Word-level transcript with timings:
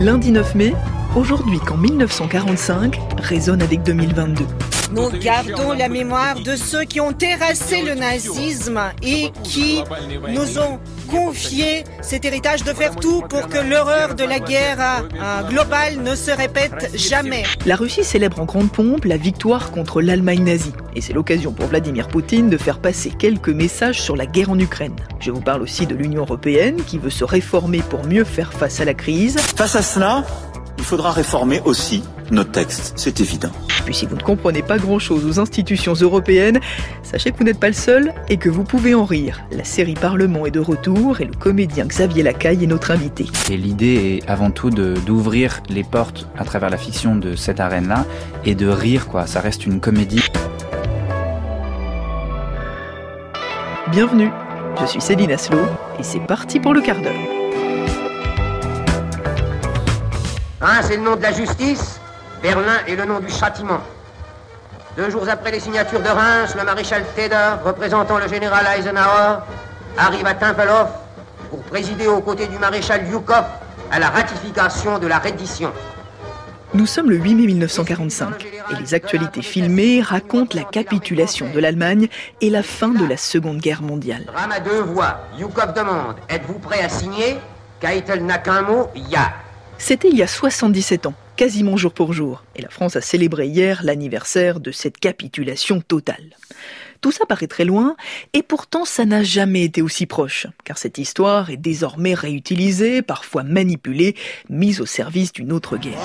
Lundi 0.00 0.32
9 0.32 0.54
mai, 0.54 0.72
aujourd'hui 1.14 1.58
qu'en 1.58 1.76
1945 1.76 2.98
résonne 3.18 3.60
avec 3.60 3.82
2022. 3.82 4.44
Nous 4.96 5.10
gardons 5.10 5.72
la 5.72 5.90
mémoire 5.90 6.40
de 6.40 6.56
ceux 6.56 6.84
qui 6.84 7.02
ont 7.02 7.12
terrassé 7.12 7.82
le 7.82 7.94
nazisme 7.94 8.80
et 9.02 9.30
qui 9.44 9.82
nous 10.30 10.58
ont 10.58 10.80
confié 11.10 11.84
cet 12.00 12.24
héritage 12.24 12.64
de 12.64 12.72
faire 12.72 12.96
tout 12.96 13.20
pour 13.28 13.48
que 13.48 13.58
l'horreur 13.58 14.14
de 14.14 14.24
la 14.24 14.38
guerre 14.38 15.04
globale 15.50 15.98
ne 16.02 16.14
se 16.14 16.30
répète 16.30 16.92
jamais. 16.94 17.42
La 17.66 17.76
Russie 17.76 18.04
célèbre 18.04 18.40
en 18.40 18.46
grande 18.46 18.72
pompe 18.72 19.04
la 19.04 19.18
victoire 19.18 19.70
contre 19.70 20.00
l'Allemagne 20.00 20.44
nazie. 20.44 20.72
Et 20.94 21.02
c'est 21.02 21.12
l'occasion 21.12 21.52
pour 21.52 21.66
Vladimir 21.66 22.08
Poutine 22.08 22.48
de 22.48 22.56
faire 22.56 22.78
passer 22.78 23.10
quelques 23.10 23.50
messages 23.50 24.00
sur 24.00 24.16
la 24.16 24.24
guerre 24.24 24.48
en 24.48 24.58
Ukraine. 24.58 24.96
Je 25.20 25.30
vous 25.30 25.42
parle 25.42 25.60
aussi 25.60 25.86
de 25.86 25.94
l'Union 25.94 26.22
européenne 26.22 26.76
qui 26.86 26.96
veut 26.96 27.10
se 27.10 27.24
réformer 27.24 27.82
pour 27.90 28.06
mieux 28.06 28.24
faire 28.24 28.54
face 28.54 28.80
à 28.80 28.86
la 28.86 28.94
crise. 28.94 29.36
Face 29.36 29.76
à 29.76 29.82
cela, 29.82 30.24
il 30.78 30.84
faudra 30.84 31.12
réformer 31.12 31.60
aussi 31.66 32.02
nos 32.30 32.44
textes, 32.44 32.92
c'est 32.96 33.20
évident. 33.20 33.50
Puis 33.84 33.94
si 33.94 34.06
vous 34.06 34.16
ne 34.16 34.22
comprenez 34.22 34.62
pas 34.62 34.78
grand-chose 34.78 35.24
aux 35.24 35.40
institutions 35.40 35.94
européennes, 35.94 36.58
sachez 37.02 37.30
que 37.30 37.38
vous 37.38 37.44
n'êtes 37.44 37.60
pas 37.60 37.68
le 37.68 37.72
seul 37.72 38.12
et 38.28 38.36
que 38.36 38.48
vous 38.48 38.64
pouvez 38.64 38.94
en 38.94 39.04
rire. 39.04 39.44
La 39.52 39.64
série 39.64 39.94
Parlement 39.94 40.44
est 40.44 40.50
de 40.50 40.60
retour 40.60 41.20
et 41.20 41.24
le 41.24 41.34
comédien 41.34 41.86
Xavier 41.86 42.22
Lacaille 42.22 42.64
est 42.64 42.66
notre 42.66 42.90
invité. 42.90 43.26
Et 43.50 43.56
l'idée 43.56 44.20
est 44.24 44.28
avant 44.28 44.50
tout 44.50 44.70
d'ouvrir 44.70 45.62
les 45.68 45.84
portes 45.84 46.28
à 46.36 46.44
travers 46.44 46.70
la 46.70 46.78
fiction 46.78 47.14
de 47.14 47.36
cette 47.36 47.60
arène-là 47.60 48.04
et 48.44 48.54
de 48.54 48.66
rire, 48.66 49.06
quoi. 49.06 49.26
Ça 49.26 49.40
reste 49.40 49.66
une 49.66 49.80
comédie. 49.80 50.22
Bienvenue, 53.92 54.30
je 54.80 54.86
suis 54.86 55.00
Céline 55.00 55.30
Aslo 55.30 55.58
et 56.00 56.02
c'est 56.02 56.18
parti 56.18 56.58
pour 56.58 56.74
le 56.74 56.80
quart 56.80 57.00
d'heure. 57.00 57.12
Un, 60.60 60.82
c'est 60.82 60.96
le 60.96 61.02
nom 61.04 61.14
de 61.14 61.22
la 61.22 61.32
justice? 61.32 61.95
Berlin 62.46 62.78
est 62.86 62.94
le 62.94 63.04
nom 63.06 63.18
du 63.18 63.28
châtiment. 63.28 63.80
Deux 64.96 65.10
jours 65.10 65.28
après 65.28 65.50
les 65.50 65.58
signatures 65.58 66.00
de 66.00 66.08
Reims, 66.08 66.54
le 66.56 66.62
maréchal 66.62 67.02
Tedder, 67.16 67.56
représentant 67.64 68.18
le 68.18 68.28
général 68.28 68.64
Eisenhower, 68.78 69.38
arrive 69.98 70.24
à 70.24 70.34
Tempelhof 70.34 70.90
pour 71.50 71.60
présider 71.64 72.06
aux 72.06 72.20
côtés 72.20 72.46
du 72.46 72.56
maréchal 72.60 73.04
Yukov 73.08 73.46
à 73.90 73.98
la 73.98 74.10
ratification 74.10 75.00
de 75.00 75.08
la 75.08 75.18
reddition. 75.18 75.72
Nous 76.72 76.86
sommes 76.86 77.10
le 77.10 77.16
8 77.16 77.34
mai 77.34 77.46
1945 77.46 78.44
et 78.44 78.80
les 78.80 78.94
actualités 78.94 79.42
filmées 79.42 80.00
racontent 80.00 80.56
la 80.56 80.62
capitulation 80.62 81.50
de 81.52 81.58
l'Allemagne 81.58 82.06
et 82.40 82.48
la 82.48 82.62
fin 82.62 82.90
de 82.90 83.04
la 83.04 83.16
Seconde 83.16 83.58
Guerre 83.58 83.82
mondiale. 83.82 84.24
Drame 84.24 84.52
à 84.52 84.60
deux 84.60 84.82
voix. 84.82 85.18
Yukov 85.36 85.74
demande 85.74 86.14
Êtes-vous 86.28 86.60
prêt 86.60 86.84
à 86.84 86.88
signer? 86.88 87.38
Keitel 87.80 88.24
n'a 88.24 88.38
qu'un 88.38 88.62
mot 88.62 88.88
Ya. 88.94 89.32
C'était 89.78 90.10
il 90.10 90.16
y 90.16 90.22
a 90.22 90.28
77 90.28 91.06
ans, 91.06 91.14
quasiment 91.36 91.76
jour 91.76 91.92
pour 91.92 92.12
jour, 92.12 92.42
et 92.56 92.62
la 92.62 92.70
France 92.70 92.96
a 92.96 93.00
célébré 93.00 93.46
hier 93.46 93.82
l'anniversaire 93.84 94.58
de 94.58 94.72
cette 94.72 94.98
capitulation 94.98 95.80
totale. 95.80 96.36
Tout 97.02 97.12
ça 97.12 97.26
paraît 97.26 97.46
très 97.46 97.64
loin, 97.64 97.94
et 98.32 98.42
pourtant 98.42 98.84
ça 98.84 99.04
n'a 99.04 99.22
jamais 99.22 99.64
été 99.64 99.82
aussi 99.82 100.06
proche, 100.06 100.46
car 100.64 100.78
cette 100.78 100.98
histoire 100.98 101.50
est 101.50 101.58
désormais 101.58 102.14
réutilisée, 102.14 103.02
parfois 103.02 103.42
manipulée, 103.42 104.16
mise 104.48 104.80
au 104.80 104.86
service 104.86 105.32
d'une 105.32 105.52
autre 105.52 105.76
guerre. 105.76 105.98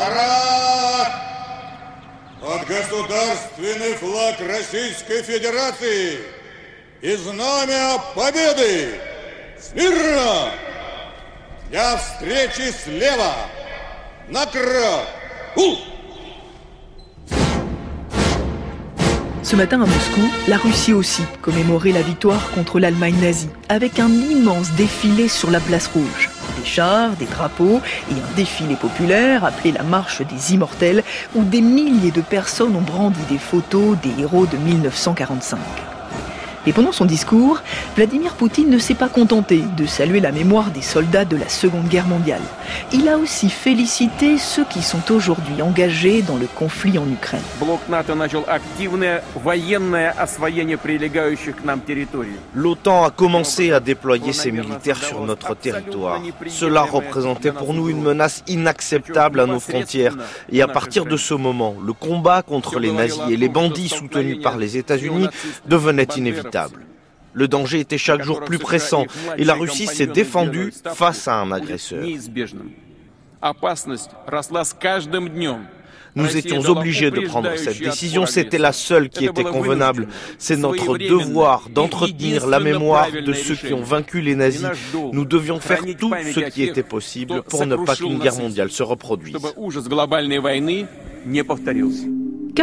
Ce 19.43 19.55
matin 19.57 19.81
à 19.81 19.85
Moscou, 19.85 20.21
la 20.47 20.55
Russie 20.55 20.93
aussi 20.93 21.23
commémorait 21.41 21.91
la 21.91 22.01
victoire 22.01 22.51
contre 22.51 22.79
l'Allemagne 22.79 23.17
nazie, 23.19 23.49
avec 23.67 23.99
un 23.99 24.07
immense 24.07 24.71
défilé 24.73 25.27
sur 25.27 25.51
la 25.51 25.59
place 25.59 25.87
rouge. 25.87 26.29
Des 26.57 26.65
chars, 26.65 27.11
des 27.17 27.25
drapeaux 27.25 27.81
et 28.09 28.13
un 28.13 28.35
défilé 28.37 28.75
populaire 28.75 29.43
appelé 29.43 29.73
la 29.73 29.83
marche 29.83 30.21
des 30.21 30.53
immortels, 30.53 31.03
où 31.35 31.43
des 31.43 31.61
milliers 31.61 32.11
de 32.11 32.21
personnes 32.21 32.75
ont 32.77 32.81
brandi 32.81 33.19
des 33.29 33.39
photos 33.39 33.97
des 34.01 34.21
héros 34.21 34.45
de 34.45 34.55
1945. 34.55 35.59
Et 36.67 36.73
pendant 36.73 36.91
son 36.91 37.05
discours, 37.05 37.61
Vladimir 37.95 38.35
Poutine 38.35 38.69
ne 38.69 38.77
s'est 38.77 38.93
pas 38.93 39.09
contenté 39.09 39.63
de 39.77 39.85
saluer 39.87 40.19
la 40.19 40.31
mémoire 40.31 40.69
des 40.69 40.83
soldats 40.83 41.25
de 41.25 41.35
la 41.35 41.49
Seconde 41.49 41.87
Guerre 41.87 42.05
mondiale. 42.05 42.41
Il 42.93 43.09
a 43.09 43.17
aussi 43.17 43.49
félicité 43.49 44.37
ceux 44.37 44.63
qui 44.65 44.83
sont 44.83 45.11
aujourd'hui 45.11 45.61
engagés 45.63 46.21
dans 46.21 46.37
le 46.37 46.45
conflit 46.45 46.99
en 46.99 47.09
Ukraine. 47.09 47.41
L'OTAN 52.53 53.03
a 53.03 53.09
commencé 53.09 53.71
à 53.71 53.79
déployer 53.79 54.33
ses 54.33 54.51
militaires 54.51 55.01
sur 55.03 55.21
notre 55.21 55.55
territoire. 55.55 56.21
Cela 56.47 56.81
représentait 56.83 57.51
pour 57.51 57.73
nous 57.73 57.89
une 57.89 58.03
menace 58.03 58.43
inacceptable 58.47 59.39
à 59.39 59.47
nos 59.47 59.59
frontières. 59.59 60.15
Et 60.51 60.61
à 60.61 60.67
partir 60.67 61.05
de 61.05 61.17
ce 61.17 61.33
moment, 61.33 61.75
le 61.83 61.93
combat 61.93 62.43
contre 62.43 62.79
les 62.79 62.91
nazis 62.91 63.21
et 63.29 63.37
les 63.37 63.49
bandits 63.49 63.89
soutenus 63.89 64.41
par 64.43 64.57
les 64.57 64.77
États-Unis 64.77 65.27
devenait 65.65 66.07
inévitable. 66.15 66.50
Le 67.33 67.47
danger 67.47 67.79
était 67.79 67.97
chaque 67.97 68.23
jour 68.23 68.41
plus 68.41 68.59
pressant 68.59 69.05
et 69.37 69.43
la 69.43 69.53
Russie 69.53 69.87
s'est 69.87 70.07
défendue 70.07 70.73
face 70.93 71.27
à 71.27 71.35
un 71.35 71.51
agresseur. 71.51 72.03
Nous 76.13 76.37
étions 76.37 76.59
obligés 76.65 77.09
de 77.09 77.21
prendre 77.21 77.55
cette 77.55 77.79
décision, 77.79 78.25
c'était 78.25 78.57
la 78.57 78.73
seule 78.73 79.09
qui 79.09 79.25
était 79.25 79.43
convenable. 79.43 80.07
C'est 80.37 80.57
notre 80.57 80.97
devoir 80.97 81.69
d'entretenir 81.69 82.47
la 82.47 82.59
mémoire 82.59 83.07
de 83.11 83.33
ceux 83.33 83.55
qui 83.55 83.73
ont 83.73 83.81
vaincu 83.81 84.21
les 84.21 84.35
nazis. 84.35 84.67
Nous 85.13 85.25
devions 85.25 85.59
faire 85.59 85.81
tout 85.97 86.13
ce 86.33 86.41
qui 86.49 86.63
était 86.63 86.83
possible 86.83 87.43
pour 87.43 87.65
ne 87.65 87.77
pas 87.77 87.95
qu'une 87.95 88.19
guerre 88.19 88.37
mondiale 88.37 88.71
se 88.71 88.83
reproduise. 88.83 89.37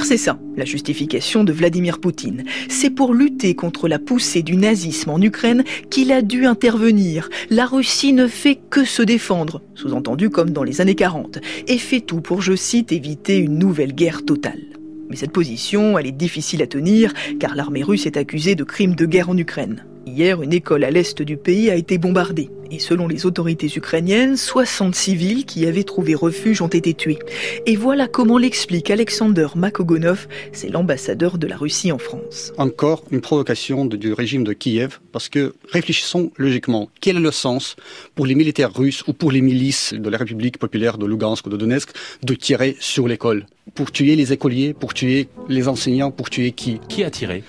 C'est 0.05 0.17
ça, 0.17 0.39
la 0.57 0.65
justification 0.65 1.45
de 1.45 1.53
Vladimir 1.53 1.99
Poutine. 1.99 2.45
C'est 2.69 2.89
pour 2.89 3.13
lutter 3.13 3.55
contre 3.55 3.89
la 3.89 3.99
poussée 3.99 4.43
du 4.43 4.57
nazisme 4.57 5.11
en 5.11 5.21
Ukraine 5.21 5.65
qu'il 5.91 6.13
a 6.13 6.23
dû 6.23 6.47
intervenir. 6.47 7.29
La 7.51 7.67
Russie 7.67 8.13
ne 8.13 8.27
fait 8.27 8.59
que 8.71 8.85
se 8.85 9.03
défendre, 9.03 9.61
sous-entendu 9.75 10.31
comme 10.31 10.51
dans 10.51 10.63
les 10.63 10.81
années 10.81 10.95
40, 10.95 11.41
et 11.67 11.79
fait 11.79 12.01
tout 12.01 12.21
pour, 12.21 12.41
je 12.41 12.55
cite, 12.55 12.93
éviter 12.93 13.37
une 13.37 13.59
nouvelle 13.59 13.93
guerre 13.93 14.25
totale. 14.25 14.63
Mais 15.11 15.17
cette 15.17 15.33
position, 15.33 15.99
elle 15.99 16.07
est 16.07 16.13
difficile 16.13 16.63
à 16.63 16.67
tenir, 16.67 17.13
car 17.39 17.55
l'armée 17.55 17.83
russe 17.83 18.07
est 18.07 18.17
accusée 18.17 18.55
de 18.55 18.65
crimes 18.65 18.95
de 18.95 19.05
guerre 19.05 19.31
en 19.31 19.37
Ukraine. 19.37 19.85
Hier, 20.09 20.43
une 20.43 20.55
école 20.55 20.85
à 20.85 20.91
l'est 20.91 21.21
du 21.21 21.37
pays 21.37 21.71
a 21.71 21.77
été 21.77 21.99
bombardée. 21.99 22.49
Et 22.71 22.79
selon 22.79 23.09
les 23.09 23.27
autorités 23.27 23.71
ukrainiennes, 23.77 24.37
60 24.37 24.95
civils 24.95 25.45
qui 25.45 25.67
avaient 25.67 25.85
trouvé 25.85 26.15
refuge 26.15 26.63
ont 26.63 26.69
été 26.69 26.95
tués. 26.95 27.19
Et 27.67 27.77
voilà 27.77 28.09
comment 28.09 28.39
l'explique 28.39 28.91
Alexander 28.91 29.49
Makogonov, 29.55 30.27
c'est 30.53 30.71
l'ambassadeur 30.71 31.37
de 31.37 31.47
la 31.47 31.57
Russie 31.57 31.93
en 31.93 31.99
France. 31.99 32.53
Encore 32.57 33.05
une 33.11 33.21
provocation 33.21 33.85
du 33.85 34.13
régime 34.13 34.45
de 34.45 34.55
Kiev, 34.55 34.99
parce 35.13 35.29
que 35.29 35.55
réfléchissons 35.71 36.31
logiquement, 36.37 36.89
quel 37.01 37.17
est 37.17 37.21
le 37.21 37.31
sens 37.31 37.77
pour 38.15 38.27
les 38.27 38.35
militaires 38.35 38.73
russes 38.75 39.05
ou 39.07 39.13
pour 39.13 39.31
les 39.31 39.43
milices 39.43 39.93
de 39.93 40.09
la 40.09 40.19
République 40.19 40.59
populaire 40.59 40.97
de 40.97 41.07
Lugansk 41.07 41.47
ou 41.47 41.51
de 41.51 41.57
Donetsk 41.57 41.91
de 42.23 42.35
tirer 42.35 42.77
sur 42.81 43.09
l'école? 43.09 43.47
Pour 43.75 43.93
tuer 43.93 44.17
les 44.17 44.33
écoliers, 44.33 44.73
pour 44.73 44.95
tuer 44.95 45.29
les 45.49 45.69
enseignants, 45.69 46.11
pour 46.11 46.31
tuer 46.31 46.53
qui? 46.53 46.81
Qui 46.89 47.05
a 47.05 47.11
tiré? 47.11 47.45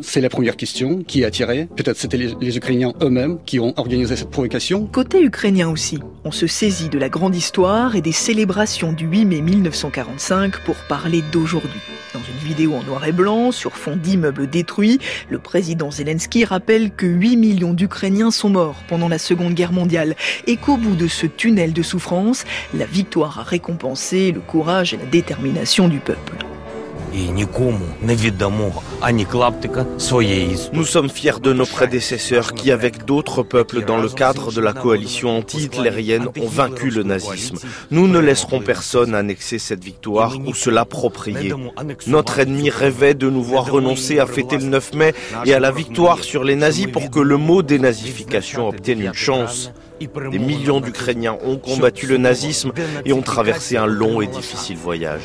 C'est 0.00 0.20
la 0.20 0.28
première 0.28 0.56
question 0.56 1.02
qui 1.02 1.24
a 1.24 1.28
attiré. 1.28 1.68
Peut-être 1.76 1.96
c'était 1.96 2.16
les, 2.16 2.56
Ukrainiens 2.56 2.92
eux-mêmes 3.02 3.38
qui 3.44 3.58
ont 3.58 3.74
organisé 3.76 4.16
cette 4.16 4.30
provocation. 4.30 4.86
Côté 4.86 5.22
ukrainien 5.22 5.68
aussi, 5.68 5.98
on 6.24 6.30
se 6.30 6.46
saisit 6.46 6.88
de 6.88 6.98
la 6.98 7.08
grande 7.08 7.34
histoire 7.34 7.96
et 7.96 8.00
des 8.00 8.12
célébrations 8.12 8.92
du 8.92 9.06
8 9.06 9.24
mai 9.24 9.40
1945 9.40 10.60
pour 10.64 10.76
parler 10.88 11.22
d'aujourd'hui. 11.32 11.80
Dans 12.12 12.20
une 12.20 12.48
vidéo 12.48 12.74
en 12.74 12.82
noir 12.84 13.04
et 13.06 13.12
blanc, 13.12 13.50
sur 13.50 13.76
fond 13.76 13.96
d'immeubles 13.96 14.48
détruits, 14.48 15.00
le 15.28 15.38
président 15.38 15.90
Zelensky 15.90 16.44
rappelle 16.44 16.92
que 16.92 17.06
8 17.06 17.36
millions 17.36 17.74
d'Ukrainiens 17.74 18.30
sont 18.30 18.50
morts 18.50 18.82
pendant 18.88 19.08
la 19.08 19.18
Seconde 19.18 19.54
Guerre 19.54 19.72
mondiale 19.72 20.14
et 20.46 20.56
qu'au 20.56 20.76
bout 20.76 20.94
de 20.94 21.08
ce 21.08 21.26
tunnel 21.26 21.72
de 21.72 21.82
souffrance, 21.82 22.44
la 22.72 22.86
victoire 22.86 23.40
a 23.40 23.42
récompensé 23.42 24.30
le 24.30 24.40
courage 24.40 24.94
et 24.94 24.96
la 24.96 25.06
détermination 25.06 25.88
du 25.88 25.98
peuple. 25.98 26.36
Nous 30.72 30.84
sommes 30.84 31.08
fiers 31.08 31.40
de 31.40 31.52
nos 31.52 31.66
prédécesseurs 31.66 32.54
qui, 32.54 32.72
avec 32.72 33.04
d'autres 33.04 33.44
peuples 33.44 33.84
dans 33.84 33.98
le 33.98 34.08
cadre 34.08 34.50
de 34.50 34.60
la 34.60 34.72
coalition 34.72 35.38
anti-hitlérienne, 35.38 36.26
ont 36.40 36.48
vaincu 36.48 36.90
le 36.90 37.04
nazisme. 37.04 37.58
Nous 37.92 38.08
ne 38.08 38.18
laisserons 38.18 38.60
personne 38.60 39.14
annexer 39.14 39.60
cette 39.60 39.84
victoire 39.84 40.36
ou 40.44 40.54
se 40.54 40.70
l'approprier. 40.70 41.54
Notre 42.08 42.40
ennemi 42.40 42.68
rêvait 42.70 43.14
de 43.14 43.30
nous 43.30 43.42
voir 43.42 43.70
renoncer 43.70 44.18
à 44.18 44.26
fêter 44.26 44.58
le 44.58 44.64
9 44.64 44.94
mai 44.94 45.14
et 45.44 45.54
à 45.54 45.60
la 45.60 45.70
victoire 45.70 46.24
sur 46.24 46.42
les 46.42 46.56
nazis 46.56 46.88
pour 46.88 47.10
que 47.10 47.20
le 47.20 47.36
mot 47.36 47.62
dénazification 47.62 48.68
obtienne 48.68 49.02
une 49.02 49.14
chance. 49.14 49.72
Des 50.30 50.38
millions 50.38 50.80
d'Ukrainiens 50.80 51.36
ont 51.44 51.56
combattu 51.56 52.06
le 52.06 52.16
nazisme 52.16 52.72
et 53.04 53.12
ont 53.12 53.22
traversé 53.22 53.76
un 53.76 53.86
long 53.86 54.20
et 54.20 54.26
difficile 54.26 54.76
voyage. 54.76 55.22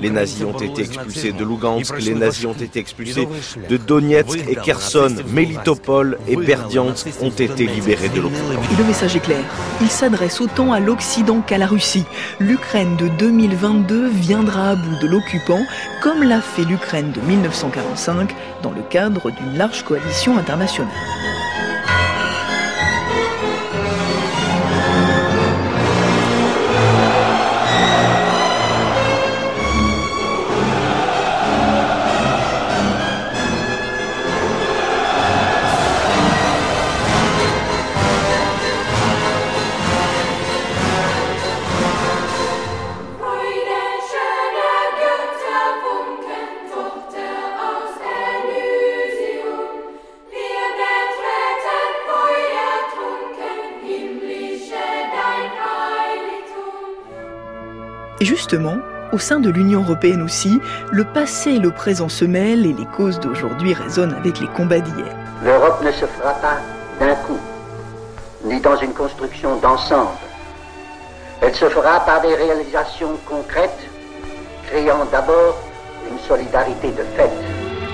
Les 0.00 0.10
nazis 0.10 0.44
ont 0.44 0.58
été 0.58 0.82
expulsés 0.82 1.32
de 1.32 1.44
Lugansk, 1.44 1.98
les 2.00 2.14
nazis 2.14 2.46
ont 2.46 2.52
été 2.52 2.78
expulsés 2.78 3.28
de 3.68 3.76
Donetsk 3.76 4.38
et 4.48 4.56
Kherson, 4.56 5.14
Melitopol 5.32 6.18
et 6.28 6.36
Berdiansk 6.36 7.08
ont 7.20 7.30
été 7.30 7.66
libérés 7.66 8.08
de 8.08 8.20
l'occupant. 8.20 8.62
Et 8.72 8.76
le 8.76 8.84
message 8.84 9.16
est 9.16 9.20
clair. 9.20 9.44
Il 9.80 9.88
s'adresse 9.88 10.40
autant 10.40 10.72
à 10.72 10.80
l'Occident 10.80 11.40
qu'à 11.40 11.58
la 11.58 11.66
Russie. 11.66 12.04
L'Ukraine 12.40 12.96
de 12.96 13.08
2022 13.08 14.08
viendra 14.08 14.70
à 14.70 14.74
bout 14.76 14.98
de 15.00 15.06
l'occupant, 15.06 15.60
comme 16.02 16.22
l'a 16.22 16.40
fait 16.40 16.64
l'Ukraine 16.64 17.12
de 17.12 17.20
1945 17.20 18.34
dans 18.62 18.72
le 18.72 18.82
cadre 18.82 19.30
d'une 19.30 19.56
large 19.56 19.82
coalition 19.84 20.36
internationale. 20.38 20.92
Justement, 58.52 58.76
au 59.12 59.18
sein 59.18 59.40
de 59.40 59.48
l'Union 59.48 59.80
européenne 59.80 60.20
aussi, 60.20 60.60
le 60.90 61.04
passé 61.04 61.52
et 61.52 61.58
le 61.58 61.70
présent 61.70 62.10
se 62.10 62.26
mêlent 62.26 62.66
et 62.66 62.74
les 62.74 62.84
causes 62.84 63.18
d'aujourd'hui 63.18 63.72
résonnent 63.72 64.12
avec 64.12 64.40
les 64.40 64.46
combats 64.48 64.80
d'hier. 64.80 65.06
L'Europe 65.42 65.82
ne 65.82 65.90
se 65.90 66.04
fera 66.04 66.34
pas 66.34 66.58
d'un 67.00 67.14
coup, 67.14 67.38
ni 68.44 68.60
dans 68.60 68.76
une 68.76 68.92
construction 68.92 69.56
d'ensemble. 69.56 70.10
Elle 71.40 71.54
se 71.54 71.66
fera 71.70 72.00
par 72.00 72.20
des 72.20 72.34
réalisations 72.34 73.16
concrètes, 73.26 73.88
créant 74.66 75.06
d'abord 75.10 75.58
une 76.10 76.18
solidarité 76.18 76.88
de 76.88 77.04
fait. 77.16 77.30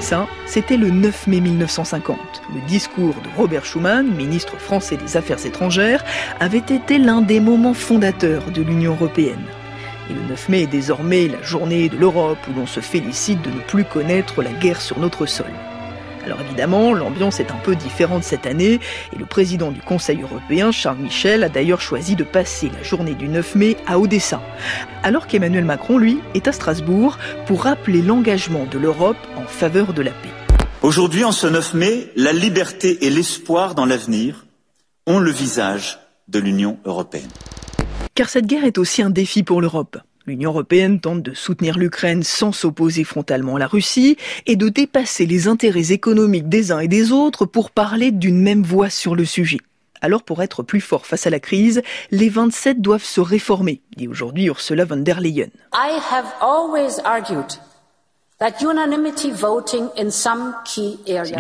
Ça, 0.01 0.27
c'était 0.47 0.77
le 0.77 0.91
9 0.91 1.29
mai 1.29 1.41
1950. 1.41 2.19
Le 2.53 2.67
discours 2.67 3.15
de 3.15 3.29
Robert 3.37 3.65
Schuman, 3.65 4.09
ministre 4.09 4.59
français 4.59 4.97
des 4.97 5.17
Affaires 5.17 5.47
étrangères, 5.47 6.05
avait 6.41 6.59
été 6.59 6.99
l'un 6.99 7.21
des 7.21 7.39
moments 7.39 7.75
fondateurs 7.75 8.51
de 8.53 8.63
l'Union 8.63 8.95
européenne. 8.95 9.45
Et 10.11 10.15
le 10.15 10.23
9 10.23 10.49
mai 10.49 10.63
est 10.63 10.67
désormais 10.67 11.29
la 11.29 11.43
journée 11.43 11.89
de 11.89 11.97
l'Europe 11.97 12.39
où 12.49 12.59
l'on 12.59 12.67
se 12.67 12.81
félicite 12.81 13.43
de 13.43 13.51
ne 13.51 13.61
plus 13.61 13.85
connaître 13.85 14.43
la 14.43 14.53
guerre 14.53 14.81
sur 14.81 14.99
notre 14.99 15.27
sol. 15.27 15.47
Alors 16.25 16.41
évidemment, 16.43 16.93
l'ambiance 16.93 17.41
est 17.41 17.51
un 17.51 17.59
peu 17.63 17.75
différente 17.75 18.23
cette 18.23 18.45
année 18.45 18.81
et 19.15 19.19
le 19.19 19.25
président 19.25 19.71
du 19.71 19.81
Conseil 19.81 20.21
européen, 20.21 20.73
Charles 20.73 20.99
Michel, 20.99 21.43
a 21.43 21.49
d'ailleurs 21.49 21.81
choisi 21.81 22.17
de 22.17 22.25
passer 22.25 22.71
la 22.75 22.83
journée 22.83 23.15
du 23.15 23.29
9 23.29 23.55
mai 23.55 23.77
à 23.87 23.99
Odessa. 23.99 24.43
Alors 25.03 25.27
qu'Emmanuel 25.27 25.65
Macron, 25.65 25.97
lui, 25.97 26.19
est 26.35 26.47
à 26.47 26.53
Strasbourg 26.53 27.17
pour 27.47 27.63
rappeler 27.63 28.03
l'engagement 28.03 28.67
de 28.71 28.79
l'Europe 28.79 29.17
en 29.37 29.47
faveur 29.47 29.95
de 29.95 30.03
la 30.03 30.11
paix. 30.11 30.29
Aujourd'hui, 30.83 31.25
en 31.25 31.33
ce 31.33 31.47
9 31.47 31.75
mai, 31.75 32.13
la 32.15 32.33
liberté 32.33 33.07
et 33.07 33.11
l'espoir 33.11 33.75
dans 33.75 33.87
l'avenir 33.87 34.45
ont 35.07 35.21
le 35.21 35.31
visage 35.31 35.99
de 36.29 36.39
l'Union 36.39 36.79
européenne. 36.85 37.31
Car 38.19 38.29
cette 38.29 38.47
guerre 38.47 38.65
est 38.65 38.79
aussi 38.79 39.01
un 39.01 39.11
défi 39.11 39.45
pour 39.45 39.61
l'Europe. 39.61 39.97
L'Union 40.27 40.51
européenne 40.51 40.99
tente 40.99 41.23
de 41.23 41.35
soutenir 41.35 41.79
l'Ukraine 41.79 42.25
sans 42.25 42.51
s'opposer 42.51 43.05
frontalement 43.05 43.55
à 43.55 43.59
la 43.61 43.69
Russie 43.69 44.17
et 44.47 44.57
de 44.57 44.69
dépasser 44.69 45.25
les 45.25 45.47
intérêts 45.47 45.93
économiques 45.93 46.49
des 46.49 46.73
uns 46.73 46.81
et 46.81 46.89
des 46.89 47.13
autres 47.13 47.47
pour 47.47 47.71
parler 47.71 48.11
d'une 48.11 48.43
même 48.43 48.65
voix 48.65 48.91
sur 48.91 49.15
le 49.15 49.25
sujet. 49.25 49.59
Alors 50.01 50.25
pour 50.25 50.43
être 50.43 50.65
plus 50.65 50.81
fort 50.81 51.07
face 51.07 51.29
à 51.29 51.31
la 51.31 51.39
crise, 51.39 51.81
les 52.11 52.29
27 52.29 52.83
doivent 52.83 53.05
se 53.05 53.21
réformer, 53.21 53.83
dit 53.97 54.09
aujourd'hui 54.09 54.47
Ursula 54.47 54.85
von 54.85 54.97
der 54.97 55.21
Leyen. 55.21 55.51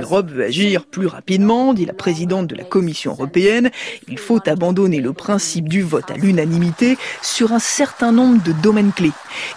l'Europe 0.00 0.30
veut 0.30 0.44
agir 0.44 0.84
plus 0.84 1.06
rapidement, 1.06 1.72
dit 1.72 1.86
la 1.86 1.92
présidente 1.92 2.48
de 2.48 2.56
la 2.56 2.64
Commission 2.64 3.12
européenne, 3.12 3.70
il 4.08 4.18
faut 4.18 4.40
abandonner 4.48 5.00
le 5.00 5.12
principe 5.12 5.68
du 5.68 5.82
vote 5.82 6.10
à 6.10 6.14
l'unanimité 6.14 6.98
sur 7.22 7.52
un 7.52 7.60
certain 7.60 8.10
nombre 8.10 8.42
de 8.42 8.50
domaines 8.50 8.90
clés. 8.92 9.12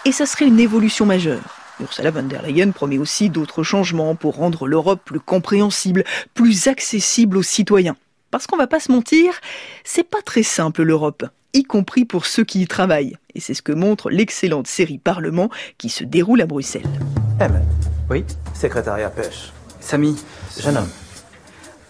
Et 0.06 0.12
ça 0.12 0.28
serait 0.28 0.46
une 0.46 0.60
évolution 0.60 1.08
majeure. 1.08 1.42
Ursula 1.80 2.12
von 2.12 2.22
der 2.22 2.44
Leyen 2.44 2.70
promet 2.70 3.00
aussi 3.00 3.32
d'autres 3.32 3.64
changements 3.64 4.14
pour 4.14 4.36
rendre 4.36 4.68
l'Europe 4.68 5.02
plus 5.04 5.20
compréhensible, 5.20 6.04
plus 6.36 6.68
accessible 6.68 7.38
aux 7.38 7.44
citoyens. 7.44 7.96
Parce 8.30 8.46
qu'on 8.46 8.58
va 8.58 8.68
pas 8.68 8.80
se 8.80 8.92
mentir, 8.92 9.34
c'est 9.84 10.08
pas 10.08 10.22
très 10.22 10.44
simple 10.44 10.84
l'Europe, 10.84 11.26
y 11.54 11.64
compris 11.64 12.06
pour 12.06 12.28
ceux 12.28 12.44
qui 12.44 12.62
y 12.62 12.68
travaillent. 12.68 13.18
Et 13.34 13.40
c'est 13.40 13.56
ce 13.56 13.64
que 13.64 13.72
montre 13.72 14.12
l'excellente 14.12 14.68
série 14.68 15.00
Parlement 15.00 15.50
qui 15.80 15.90
se 15.90 16.04
déroule 16.04 16.42
à 16.42 16.46
Bruxelles. 16.46 16.88
Ahmed, 17.42 17.64
Oui, 18.10 18.26
secrétariat 18.54 19.10
pêche. 19.10 19.52
Samy, 19.80 20.16
Jeune 20.60 20.78
homme, 20.78 20.90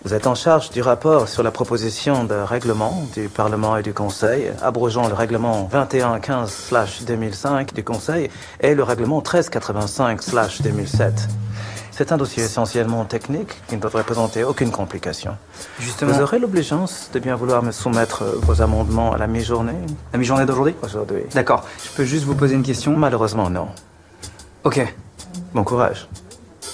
vous 0.05 0.13
êtes 0.13 0.25
en 0.25 0.33
charge 0.33 0.69
du 0.69 0.81
rapport 0.81 1.27
sur 1.27 1.43
la 1.43 1.51
proposition 1.51 2.23
de 2.23 2.35
règlement 2.35 3.03
du 3.13 3.27
Parlement 3.27 3.75
et 3.75 3.83
du 3.83 3.93
Conseil, 3.93 4.49
abrogeant 4.61 5.09
le 5.09 5.13
règlement 5.13 5.69
2115-2005 5.73 7.73
du 7.73 7.83
Conseil 7.83 8.29
et 8.61 8.75
le 8.75 8.83
règlement 8.83 9.19
1385-2007. 9.21 11.11
C'est 11.91 12.13
un 12.13 12.17
dossier 12.17 12.43
essentiellement 12.43 13.03
technique 13.03 13.49
qui 13.67 13.75
ne 13.75 13.81
devrait 13.81 14.05
présenter 14.05 14.45
aucune 14.45 14.71
complication. 14.71 15.35
justement, 15.79 16.13
Vous 16.13 16.21
aurez 16.21 16.39
l'obligeance 16.39 17.09
de 17.13 17.19
bien 17.19 17.35
vouloir 17.35 17.61
me 17.61 17.73
soumettre 17.73 18.23
vos 18.23 18.61
amendements 18.61 19.11
à 19.11 19.17
la 19.17 19.27
mi-journée? 19.27 19.75
La 20.13 20.19
mi-journée 20.19 20.45
d'aujourd'hui? 20.45 20.75
Aujourd'hui. 20.81 21.23
D'accord, 21.35 21.65
je 21.83 21.89
peux 21.91 22.05
juste 22.05 22.23
vous 22.23 22.35
poser 22.35 22.55
une 22.55 22.63
question? 22.63 22.95
Malheureusement, 22.95 23.49
non. 23.49 23.67
Ok, 24.63 24.79
Bon 25.53 25.65
courage. 25.65 26.07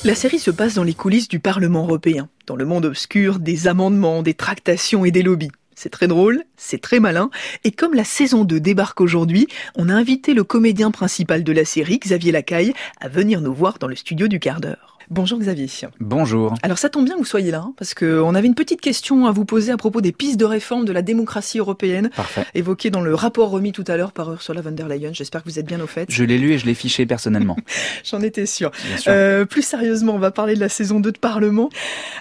La 0.03 0.13
série 0.13 0.37
se 0.37 0.51
passe 0.51 0.75
dans 0.75 0.83
les 0.83 0.93
coulisses 0.93 1.27
du 1.27 1.39
Parlement 1.39 1.83
européen, 1.83 2.29
dans 2.45 2.55
le 2.55 2.65
monde 2.65 2.85
obscur 2.85 3.39
des 3.39 3.67
amendements, 3.67 4.21
des 4.21 4.35
tractations 4.35 5.03
et 5.03 5.09
des 5.09 5.23
lobbies. 5.23 5.51
C'est 5.73 5.89
très 5.89 6.07
drôle, 6.07 6.43
c'est 6.57 6.81
très 6.81 6.99
malin, 6.99 7.31
et 7.63 7.71
comme 7.71 7.95
la 7.95 8.03
saison 8.03 8.43
2 8.43 8.59
débarque 8.59 9.01
aujourd'hui, 9.01 9.47
on 9.75 9.89
a 9.89 9.93
invité 9.93 10.33
le 10.35 10.43
comédien 10.43 10.91
principal 10.91 11.43
de 11.43 11.51
la 11.51 11.65
série, 11.65 11.99
Xavier 11.99 12.31
Lacaille, 12.31 12.73
à 12.99 13.07
venir 13.07 13.41
nous 13.41 13.53
voir 13.53 13.79
dans 13.79 13.87
le 13.87 13.95
studio 13.95 14.27
du 14.27 14.39
quart 14.39 14.61
d'heure. 14.61 14.96
Bonjour 15.09 15.39
Xavier. 15.39 15.67
bonjour. 16.01 16.53
Alors 16.63 16.77
ça 16.77 16.89
tombe 16.89 17.05
bien 17.05 17.13
que 17.13 17.19
vous 17.19 17.25
soyez 17.25 17.49
là, 17.49 17.59
hein, 17.59 17.73
parce 17.77 17.93
qu'on 17.93 18.35
avait 18.35 18.45
une 18.47 18.55
petite 18.55 18.81
question 18.81 19.25
à 19.25 19.31
vous 19.31 19.45
poser 19.45 19.71
à 19.71 19.77
propos 19.77 20.01
des 20.01 20.11
pistes 20.11 20.37
de 20.37 20.43
réforme 20.43 20.83
de 20.83 20.91
la 20.91 21.01
démocratie 21.01 21.59
européenne, 21.59 22.09
Parfait. 22.13 22.45
évoquées 22.55 22.89
dans 22.89 22.99
le 22.99 23.15
rapport 23.15 23.49
remis 23.49 23.71
tout 23.71 23.85
à 23.87 23.95
l'heure 23.95 24.11
par 24.11 24.29
Ursula 24.33 24.59
von 24.59 24.71
der 24.71 24.89
Leyen. 24.89 25.13
J'espère 25.13 25.43
que 25.43 25.49
vous 25.49 25.59
êtes 25.59 25.65
bien 25.65 25.79
au 25.79 25.87
fait. 25.87 26.07
Je 26.11 26.25
l'ai 26.25 26.37
lu 26.37 26.51
et 26.51 26.57
je 26.57 26.65
l'ai 26.65 26.73
fiché 26.73 27.05
personnellement. 27.05 27.55
J'en 28.03 28.21
étais 28.21 28.45
sûre. 28.45 28.71
Bien 28.85 28.97
sûr. 28.97 29.11
Euh, 29.15 29.45
plus 29.45 29.61
sérieusement, 29.61 30.13
on 30.13 30.19
va 30.19 30.31
parler 30.31 30.55
de 30.55 30.59
la 30.59 30.67
saison 30.67 30.99
2 30.99 31.13
de 31.13 31.17
Parlement. 31.17 31.69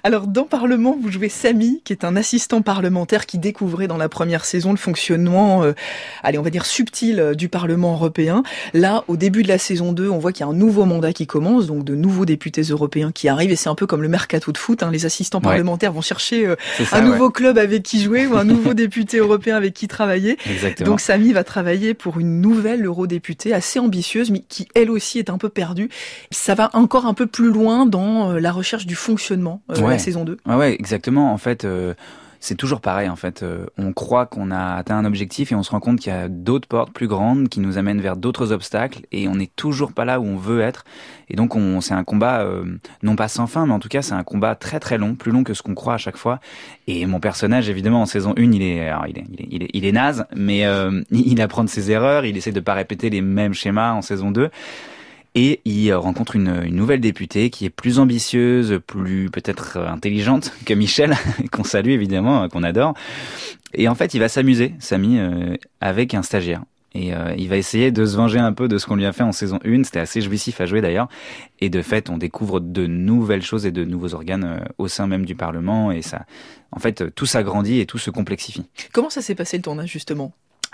Alors, 0.04 0.28
dans 0.28 0.44
Parlement, 0.44 0.96
vous 1.02 1.10
jouez 1.10 1.28
Samy, 1.28 1.82
qui 1.84 1.92
est 1.92 2.04
un 2.04 2.14
assistant 2.14 2.62
parlementaire 2.62 3.26
qui 3.26 3.38
découvrait 3.38 3.88
dans 3.88 3.96
la 3.96 4.08
première 4.08 4.44
saison 4.44 4.70
le 4.70 4.78
fonctionnement, 4.78 5.64
euh, 5.64 5.72
allez, 6.22 6.38
on 6.38 6.42
va 6.42 6.50
dire 6.50 6.64
subtil 6.64 7.18
euh, 7.18 7.34
du 7.34 7.48
Parlement 7.48 7.94
européen. 7.94 8.44
Là, 8.74 9.02
au 9.08 9.16
début 9.16 9.42
de 9.42 9.48
la 9.48 9.58
saison 9.58 9.92
2, 9.92 10.08
on 10.08 10.18
voit 10.18 10.30
qu'il 10.30 10.46
y 10.46 10.48
a 10.48 10.52
un 10.52 10.54
nouveau 10.54 10.84
mandat 10.84 11.12
qui 11.12 11.26
commence, 11.26 11.66
donc 11.66 11.82
de 11.82 11.96
nouveaux 11.96 12.24
députés 12.24 12.62
européens 12.62 12.75
qui 13.12 13.28
arrivent, 13.28 13.50
et 13.50 13.56
c'est 13.56 13.68
un 13.68 13.74
peu 13.74 13.86
comme 13.86 14.02
le 14.02 14.08
mercato 14.08 14.52
de 14.52 14.58
foot. 14.58 14.82
hein, 14.82 14.90
les 14.90 15.06
assistants 15.06 15.38
Ouais. 15.38 15.44
parlementaires 15.44 15.92
vont 15.92 16.00
chercher 16.02 16.46
euh, 16.46 16.56
ça, 16.84 16.96
un 16.98 17.02
ouais. 17.04 17.08
nouveau 17.10 17.30
club 17.30 17.58
avec 17.58 17.82
qui 17.82 18.02
jouer 18.02 18.26
ou 18.26 18.36
un 18.36 18.44
nouveau 18.54 18.74
député 18.74 19.18
européen 19.18 19.56
avec 19.56 19.74
qui 19.74 19.88
travailler. 19.88 20.36
Exactement. 20.50 20.90
Donc 20.90 21.00
Samy 21.00 21.32
va 21.32 21.44
travailler 21.44 21.94
pour 21.94 22.18
une 22.20 22.40
nouvelle 22.40 22.84
eurodéputée 22.86 23.52
assez 23.54 23.78
ambitieuse, 23.78 24.30
mais 24.30 24.40
qui 24.48 24.68
elle 24.74 24.90
aussi 24.90 25.18
est 25.18 25.30
un 25.30 25.38
peu 25.38 25.48
perdue. 25.48 25.88
Ça 26.30 26.54
va 26.54 26.70
encore 26.74 27.06
un 27.06 27.14
peu 27.14 27.26
plus 27.26 27.50
loin 27.50 27.86
dans 27.86 28.32
euh, 28.32 28.38
la 28.40 28.52
recherche 28.52 28.86
du 28.86 28.94
fonctionnement 28.94 29.62
euh, 29.70 29.80
Ouais. 29.80 29.90
la 29.92 29.98
saison 29.98 30.24
2. 30.24 30.38
Ouais, 30.46 30.54
ouais, 30.56 30.72
exactement. 30.74 31.32
En 31.32 31.38
fait, 31.38 31.64
euh, 31.64 31.94
c'est 32.46 32.54
toujours 32.54 32.80
pareil 32.80 33.08
en 33.08 33.16
fait. 33.16 33.42
Euh, 33.42 33.66
on 33.76 33.92
croit 33.92 34.24
qu'on 34.24 34.52
a 34.52 34.76
atteint 34.76 34.96
un 34.96 35.04
objectif 35.04 35.50
et 35.50 35.56
on 35.56 35.64
se 35.64 35.72
rend 35.72 35.80
compte 35.80 35.98
qu'il 35.98 36.12
y 36.12 36.16
a 36.16 36.28
d'autres 36.28 36.68
portes 36.68 36.92
plus 36.92 37.08
grandes 37.08 37.48
qui 37.48 37.58
nous 37.58 37.76
amènent 37.76 38.00
vers 38.00 38.16
d'autres 38.16 38.52
obstacles 38.52 39.00
et 39.10 39.26
on 39.26 39.34
n'est 39.34 39.50
toujours 39.56 39.92
pas 39.92 40.04
là 40.04 40.20
où 40.20 40.24
on 40.24 40.36
veut 40.36 40.60
être. 40.60 40.84
Et 41.28 41.34
donc 41.34 41.56
on, 41.56 41.80
c'est 41.80 41.94
un 41.94 42.04
combat 42.04 42.42
euh, 42.42 42.64
non 43.02 43.16
pas 43.16 43.26
sans 43.26 43.48
fin, 43.48 43.66
mais 43.66 43.72
en 43.72 43.80
tout 43.80 43.88
cas 43.88 44.00
c'est 44.00 44.14
un 44.14 44.22
combat 44.22 44.54
très 44.54 44.78
très 44.78 44.96
long, 44.96 45.16
plus 45.16 45.32
long 45.32 45.42
que 45.42 45.54
ce 45.54 45.62
qu'on 45.62 45.74
croit 45.74 45.94
à 45.94 45.98
chaque 45.98 46.16
fois. 46.16 46.38
Et 46.86 47.04
mon 47.06 47.18
personnage 47.18 47.68
évidemment 47.68 48.02
en 48.02 48.06
saison 48.06 48.32
1 48.36 48.42
il 48.52 48.62
est, 48.62 48.76
est, 48.76 48.92
il 49.08 49.18
est, 49.18 49.24
il 49.50 49.62
est, 49.64 49.70
il 49.74 49.84
est 49.84 49.92
naze, 49.92 50.24
mais 50.36 50.66
euh, 50.66 51.02
il 51.10 51.40
apprend 51.40 51.64
de 51.64 51.68
ses 51.68 51.90
erreurs, 51.90 52.24
il 52.26 52.36
essaie 52.36 52.52
de 52.52 52.60
pas 52.60 52.74
répéter 52.74 53.10
les 53.10 53.22
mêmes 53.22 53.54
schémas 53.54 53.92
en 53.92 54.02
saison 54.02 54.30
2 54.30 54.50
et 55.36 55.60
il 55.66 55.92
rencontre 55.92 56.34
une, 56.34 56.64
nouvelle 56.70 57.00
députée 57.00 57.50
qui 57.50 57.66
est 57.66 57.70
plus 57.70 57.98
ambitieuse, 57.98 58.80
plus 58.86 59.30
peut-être 59.30 59.76
intelligente 59.76 60.52
que 60.64 60.74
Michel, 60.74 61.14
qu'on 61.52 61.62
salue 61.62 61.90
évidemment, 61.90 62.48
qu'on 62.48 62.62
adore. 62.62 62.94
Et 63.74 63.86
en 63.86 63.94
fait, 63.94 64.14
il 64.14 64.18
va 64.18 64.28
s'amuser, 64.28 64.74
Samy, 64.78 65.18
euh, 65.18 65.56
avec 65.82 66.14
un 66.14 66.22
stagiaire. 66.22 66.62
Et 66.94 67.14
euh, 67.14 67.34
il 67.36 67.50
va 67.50 67.58
essayer 67.58 67.90
de 67.90 68.06
se 68.06 68.16
venger 68.16 68.38
un 68.38 68.54
peu 68.54 68.68
de 68.68 68.78
ce 68.78 68.86
qu'on 68.86 68.96
lui 68.96 69.04
a 69.04 69.12
fait 69.12 69.22
en 69.22 69.32
saison 69.32 69.58
1. 69.66 69.84
C'était 69.84 70.00
assez 70.00 70.22
jouissif 70.22 70.62
à 70.62 70.66
jouer 70.66 70.80
d'ailleurs. 70.80 71.08
Et 71.60 71.68
de 71.68 71.82
fait, 71.82 72.08
on 72.08 72.16
découvre 72.16 72.58
de 72.58 72.86
nouvelles 72.86 73.42
choses 73.42 73.66
et 73.66 73.70
de 73.72 73.84
nouveaux 73.84 74.14
organes 74.14 74.44
euh, 74.44 74.64
au 74.78 74.88
sein 74.88 75.06
même 75.06 75.26
du 75.26 75.34
Parlement. 75.34 75.92
Et 75.92 76.00
ça, 76.00 76.24
en 76.72 76.78
fait, 76.78 77.14
tout 77.14 77.26
s'agrandit 77.26 77.80
et 77.80 77.86
tout 77.86 77.98
se 77.98 78.08
complexifie. 78.08 78.64
Comment 78.94 79.10
ça 79.10 79.20
s'est 79.20 79.34
passé 79.34 79.58
le 79.58 79.62
tournage 79.62 79.90
justement? 79.90 80.32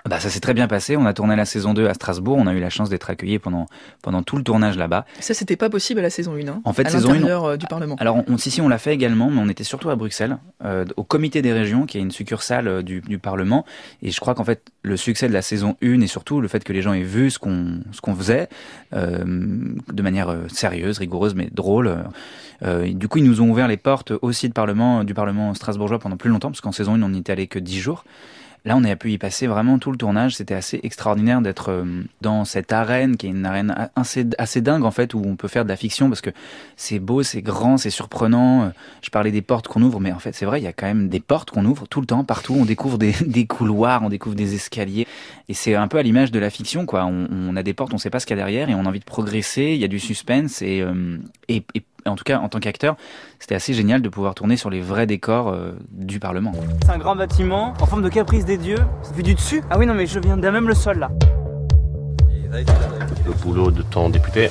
Bah, 0.08 0.20
ça 0.20 0.30
s'est 0.30 0.40
très 0.40 0.54
bien 0.54 0.68
passé. 0.68 0.96
On 0.96 1.06
a 1.06 1.14
tourné 1.14 1.36
la 1.36 1.44
saison 1.44 1.74
2 1.74 1.86
à 1.86 1.94
Strasbourg. 1.94 2.36
On 2.38 2.46
a 2.46 2.52
eu 2.54 2.60
la 2.60 2.70
chance 2.70 2.88
d'être 2.90 3.10
accueillis 3.10 3.38
pendant, 3.38 3.66
pendant 4.02 4.22
tout 4.22 4.36
le 4.36 4.42
tournage 4.42 4.76
là-bas. 4.76 5.04
Ça, 5.20 5.34
c'était 5.34 5.56
pas 5.56 5.70
possible 5.70 6.00
à 6.00 6.02
la 6.02 6.10
saison 6.10 6.34
1, 6.34 6.48
hein, 6.48 6.60
En 6.64 6.72
fait, 6.72 6.86
à 6.86 6.90
saison 6.90 7.12
1. 7.12 7.24
Euh, 7.24 7.56
du 7.56 7.66
Parlement. 7.66 7.96
Alors, 7.98 8.22
on, 8.28 8.38
si, 8.38 8.50
si, 8.50 8.60
on 8.60 8.68
l'a 8.68 8.78
fait 8.78 8.92
également, 8.92 9.30
mais 9.30 9.40
on 9.40 9.48
était 9.48 9.64
surtout 9.64 9.90
à 9.90 9.96
Bruxelles, 9.96 10.38
euh, 10.64 10.84
au 10.96 11.04
comité 11.04 11.42
des 11.42 11.52
régions, 11.52 11.86
qui 11.86 11.98
est 11.98 12.00
une 12.00 12.10
succursale 12.10 12.68
euh, 12.68 12.82
du, 12.82 13.00
du 13.00 13.18
Parlement. 13.18 13.64
Et 14.02 14.10
je 14.10 14.20
crois 14.20 14.34
qu'en 14.34 14.44
fait, 14.44 14.62
le 14.82 14.96
succès 14.96 15.28
de 15.28 15.32
la 15.32 15.42
saison 15.42 15.76
1 15.82 16.00
et 16.00 16.06
surtout 16.06 16.40
le 16.40 16.48
fait 16.48 16.64
que 16.64 16.72
les 16.72 16.82
gens 16.82 16.92
aient 16.92 17.02
vu 17.02 17.30
ce 17.30 17.38
qu'on, 17.38 17.80
ce 17.92 18.00
qu'on 18.00 18.14
faisait, 18.14 18.48
euh, 18.94 19.24
de 19.24 20.02
manière 20.02 20.28
euh, 20.28 20.48
sérieuse, 20.48 20.98
rigoureuse, 20.98 21.34
mais 21.34 21.48
drôle. 21.52 22.04
Euh, 22.62 22.92
du 22.92 23.08
coup, 23.08 23.18
ils 23.18 23.24
nous 23.24 23.40
ont 23.40 23.50
ouvert 23.50 23.68
les 23.68 23.76
portes 23.76 24.12
aussi 24.22 24.48
de 24.48 24.52
Parlement, 24.52 25.04
du 25.04 25.14
Parlement 25.14 25.54
strasbourgeois 25.54 25.98
pendant 25.98 26.16
plus 26.16 26.30
longtemps, 26.30 26.50
parce 26.50 26.60
qu'en 26.60 26.72
saison 26.72 26.94
1, 26.94 27.02
on 27.02 27.10
n'y 27.10 27.20
était 27.20 27.32
allé 27.32 27.46
que 27.46 27.58
10 27.58 27.80
jours. 27.80 28.04
Là, 28.64 28.76
on 28.76 28.84
a 28.84 28.94
pu 28.94 29.10
y 29.10 29.18
passer 29.18 29.48
vraiment 29.48 29.78
tout 29.78 29.90
le 29.90 29.96
tournage. 29.96 30.36
C'était 30.36 30.54
assez 30.54 30.78
extraordinaire 30.84 31.40
d'être 31.40 31.70
euh, 31.70 31.84
dans 32.20 32.44
cette 32.44 32.72
arène 32.72 33.16
qui 33.16 33.26
est 33.26 33.30
une 33.30 33.44
arène 33.44 33.90
assez, 33.96 34.60
dingue 34.60 34.84
en 34.84 34.92
fait, 34.92 35.14
où 35.14 35.22
on 35.24 35.34
peut 35.34 35.48
faire 35.48 35.64
de 35.64 35.68
la 35.68 35.76
fiction 35.76 36.08
parce 36.08 36.20
que 36.20 36.30
c'est 36.76 37.00
beau, 37.00 37.24
c'est 37.24 37.42
grand, 37.42 37.76
c'est 37.76 37.90
surprenant. 37.90 38.64
Euh, 38.64 38.68
je 39.02 39.10
parlais 39.10 39.32
des 39.32 39.42
portes 39.42 39.66
qu'on 39.66 39.82
ouvre, 39.82 39.98
mais 39.98 40.12
en 40.12 40.20
fait, 40.20 40.32
c'est 40.32 40.46
vrai, 40.46 40.60
il 40.60 40.64
y 40.64 40.68
a 40.68 40.72
quand 40.72 40.86
même 40.86 41.08
des 41.08 41.18
portes 41.18 41.50
qu'on 41.50 41.64
ouvre 41.64 41.88
tout 41.88 42.00
le 42.00 42.06
temps, 42.06 42.22
partout. 42.22 42.54
On 42.54 42.64
découvre 42.64 42.98
des, 42.98 43.12
couloirs, 43.48 44.02
on 44.04 44.08
découvre 44.08 44.36
des 44.36 44.54
escaliers, 44.54 45.08
et 45.48 45.54
c'est 45.54 45.74
un 45.74 45.88
peu 45.88 45.98
à 45.98 46.02
l'image 46.02 46.30
de 46.30 46.38
la 46.38 46.50
fiction, 46.50 46.86
quoi. 46.86 47.04
On, 47.04 47.56
a 47.56 47.62
des 47.64 47.74
portes, 47.74 47.92
on 47.92 47.98
sait 47.98 48.10
pas 48.10 48.20
ce 48.20 48.26
qu'il 48.26 48.36
y 48.36 48.40
a 48.40 48.44
derrière, 48.44 48.70
et 48.70 48.74
on 48.74 48.86
a 48.86 48.88
envie 48.88 49.00
de 49.00 49.04
progresser. 49.04 49.72
Il 49.74 49.80
y 49.80 49.84
a 49.84 49.88
du 49.88 49.98
suspense, 49.98 50.62
et, 50.62 50.80
euh, 50.82 51.18
et 51.48 51.64
en 52.06 52.16
tout 52.16 52.24
cas 52.24 52.38
en 52.38 52.48
tant 52.48 52.60
qu'acteur, 52.60 52.96
c'était 53.38 53.54
assez 53.54 53.74
génial 53.74 54.02
de 54.02 54.08
pouvoir 54.08 54.34
tourner 54.34 54.56
sur 54.56 54.70
les 54.70 54.80
vrais 54.80 55.06
décors 55.06 55.48
euh, 55.48 55.72
du 55.90 56.18
Parlement. 56.20 56.52
C'est 56.84 56.92
un 56.92 56.98
grand 56.98 57.16
bâtiment 57.16 57.74
en 57.80 57.86
forme 57.86 58.02
de 58.02 58.08
caprice 58.08 58.44
des 58.44 58.56
dieux. 58.58 58.78
Vu 59.14 59.22
du 59.22 59.34
dessus 59.34 59.62
Ah 59.70 59.78
oui, 59.78 59.86
non, 59.86 59.94
mais 59.94 60.06
je 60.06 60.18
viens 60.18 60.36
d'un 60.36 60.50
même 60.50 60.68
le 60.68 60.74
sol 60.74 60.98
là. 60.98 61.10
Le 63.24 63.32
boulot 63.42 63.70
de 63.70 63.82
ton 63.82 64.10
député, 64.10 64.50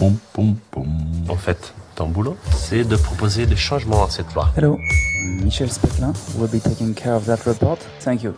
en 0.00 1.36
fait, 1.36 1.74
ton 1.94 2.08
boulot, 2.08 2.36
c'est 2.50 2.82
de 2.82 2.96
proposer 2.96 3.46
des 3.46 3.54
changements 3.54 4.04
à 4.04 4.10
cette 4.10 4.34
loi. 4.34 4.50
Hello. 4.56 4.78
Michel 5.26 5.70
Spetlin 5.70 6.12
will 6.38 6.48
be 6.48 6.60
taking 6.62 6.94
care 6.94 7.14
of 7.14 7.26
that 7.26 7.38
report. 7.46 7.78
Thank 8.00 8.22
you. 8.22 8.32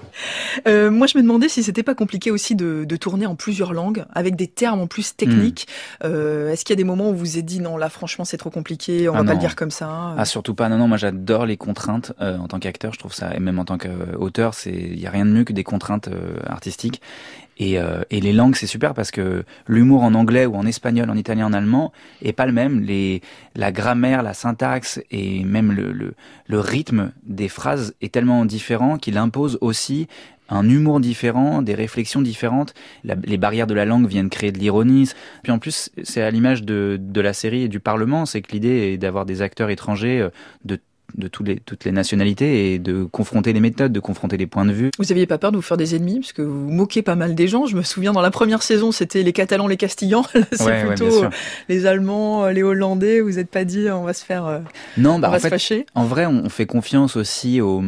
Euh, 0.66 0.90
moi, 0.90 1.06
je 1.06 1.16
me 1.18 1.22
demandais 1.22 1.48
si 1.48 1.62
c'était 1.62 1.82
pas 1.82 1.94
compliqué 1.94 2.30
aussi 2.30 2.54
de, 2.54 2.84
de, 2.84 2.96
tourner 2.96 3.26
en 3.26 3.34
plusieurs 3.34 3.72
langues, 3.72 4.04
avec 4.14 4.36
des 4.36 4.46
termes 4.46 4.80
en 4.80 4.86
plus 4.86 5.14
techniques. 5.16 5.66
Mm. 6.02 6.06
Euh, 6.06 6.52
Est-ce 6.52 6.64
qu'il 6.64 6.72
y 6.74 6.78
a 6.78 6.82
des 6.82 6.84
moments 6.84 7.10
où 7.10 7.12
vous 7.12 7.18
vous 7.18 7.38
êtes 7.38 7.44
dit 7.44 7.60
non, 7.60 7.76
là, 7.76 7.88
franchement, 7.88 8.24
c'est 8.24 8.38
trop 8.38 8.50
compliqué, 8.50 9.08
on 9.08 9.14
ah 9.14 9.18
va 9.18 9.22
non. 9.22 9.28
pas 9.28 9.34
le 9.34 9.40
dire 9.40 9.56
comme 9.56 9.70
ça 9.70 10.14
Ah, 10.16 10.24
surtout 10.24 10.54
pas. 10.54 10.68
Non, 10.68 10.78
non, 10.78 10.88
moi, 10.88 10.96
j'adore 10.96 11.46
les 11.46 11.56
contraintes 11.56 12.12
euh, 12.20 12.38
en 12.38 12.48
tant 12.48 12.58
qu'acteur. 12.58 12.92
Je 12.92 12.98
trouve 12.98 13.14
ça, 13.14 13.34
et 13.34 13.40
même 13.40 13.58
en 13.58 13.64
tant 13.64 13.78
qu'auteur, 13.78 14.54
c'est 14.54 14.72
il 14.72 15.00
y 15.00 15.06
a 15.06 15.10
rien 15.10 15.26
de 15.26 15.30
mieux 15.30 15.44
que 15.44 15.52
des 15.52 15.64
contraintes 15.64 16.08
artistiques. 16.46 17.00
Et, 17.58 17.78
euh, 17.78 18.02
et, 18.10 18.20
les 18.20 18.32
langues, 18.32 18.54
c'est 18.54 18.66
super 18.66 18.94
parce 18.94 19.10
que 19.10 19.44
l'humour 19.66 20.04
en 20.04 20.14
anglais 20.14 20.46
ou 20.46 20.54
en 20.54 20.64
espagnol, 20.64 21.10
en 21.10 21.16
italien, 21.16 21.46
en 21.46 21.52
allemand 21.52 21.92
est 22.22 22.32
pas 22.32 22.46
le 22.46 22.52
même. 22.52 22.80
Les, 22.80 23.20
la 23.56 23.72
grammaire, 23.72 24.22
la 24.22 24.32
syntaxe 24.32 25.00
et 25.10 25.42
même 25.42 25.72
le, 25.72 25.92
le, 25.92 26.14
le 26.46 26.60
rythme 26.60 26.77
des 27.24 27.48
phrases 27.48 27.94
est 28.00 28.12
tellement 28.12 28.44
différent 28.44 28.98
qu'il 28.98 29.18
impose 29.18 29.58
aussi 29.60 30.08
un 30.48 30.68
humour 30.68 31.00
différent, 31.00 31.62
des 31.62 31.74
réflexions 31.74 32.22
différentes. 32.22 32.74
Les 33.04 33.36
barrières 33.36 33.66
de 33.66 33.74
la 33.74 33.84
langue 33.84 34.06
viennent 34.06 34.30
créer 34.30 34.52
de 34.52 34.58
l'ironie. 34.58 35.10
Puis 35.42 35.52
en 35.52 35.58
plus, 35.58 35.90
c'est 36.02 36.22
à 36.22 36.30
l'image 36.30 36.62
de, 36.62 36.98
de 37.00 37.20
la 37.20 37.32
série 37.32 37.62
et 37.62 37.68
du 37.68 37.80
Parlement, 37.80 38.24
c'est 38.26 38.40
que 38.40 38.52
l'idée 38.52 38.92
est 38.92 38.98
d'avoir 38.98 39.26
des 39.26 39.42
acteurs 39.42 39.70
étrangers 39.70 40.20
euh, 40.20 40.30
de 40.64 40.78
de 41.16 41.30
les, 41.44 41.56
toutes 41.56 41.84
les 41.84 41.92
nationalités 41.92 42.74
et 42.74 42.78
de 42.78 43.04
confronter 43.04 43.52
les 43.52 43.60
méthodes, 43.60 43.92
de 43.92 44.00
confronter 44.00 44.36
les 44.36 44.46
points 44.46 44.64
de 44.64 44.72
vue. 44.72 44.90
Vous 44.98 45.10
aviez 45.12 45.26
pas 45.26 45.38
peur 45.38 45.52
de 45.52 45.56
vous 45.56 45.62
faire 45.62 45.76
des 45.76 45.94
ennemis 45.94 46.20
parce 46.20 46.32
que 46.32 46.42
vous, 46.42 46.70
moquez 46.70 47.02
pas 47.02 47.16
mal 47.16 47.34
des 47.34 47.48
gens. 47.48 47.66
Je 47.66 47.76
me 47.76 47.82
souviens 47.82 48.12
dans 48.12 48.20
la 48.20 48.30
première 48.30 48.62
saison, 48.62 48.92
c'était 48.92 49.22
les 49.22 49.32
Catalans, 49.32 49.66
les 49.66 49.76
Castillans. 49.76 50.24
c'est 50.52 50.64
ouais, 50.64 50.86
plutôt 50.86 51.22
ouais, 51.22 51.28
les 51.68 51.86
Allemands, 51.86 52.46
les 52.48 52.62
Hollandais. 52.62 53.20
Vous 53.20 53.32
n'êtes 53.32 53.50
pas 53.50 53.64
dit 53.64 53.88
on 53.90 54.04
va 54.04 54.12
se 54.12 54.24
faire, 54.24 54.60
non, 54.96 55.18
bah, 55.18 55.28
on 55.28 55.30
va 55.30 55.36
en 55.36 55.40
fait, 55.40 55.46
se 55.46 55.48
fâcher. 55.48 55.86
En 55.94 56.04
vrai, 56.04 56.26
on 56.26 56.48
fait 56.48 56.66
confiance 56.66 57.16
aussi 57.16 57.60
au, 57.60 57.82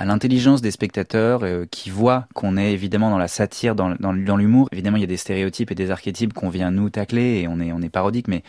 à 0.00 0.06
l'intelligence 0.06 0.62
des 0.62 0.70
spectateurs 0.70 1.40
euh, 1.42 1.66
qui 1.70 1.90
voient 1.90 2.26
qu'on 2.32 2.56
est 2.56 2.72
évidemment 2.72 3.10
dans 3.10 3.18
la 3.18 3.28
satire, 3.28 3.74
dans, 3.74 3.90
dans, 4.00 4.14
dans 4.14 4.36
l'humour. 4.38 4.68
Évidemment, 4.72 4.96
il 4.96 5.00
y 5.00 5.04
a 5.04 5.06
des 5.06 5.18
stéréotypes 5.18 5.70
et 5.70 5.74
des 5.74 5.90
archétypes 5.90 6.32
qu'on 6.32 6.48
vient 6.48 6.70
nous 6.70 6.88
tacler 6.88 7.40
et 7.40 7.48
on 7.48 7.60
est, 7.60 7.70
on 7.70 7.82
est 7.82 7.90
parodique, 7.90 8.26
mais 8.26 8.42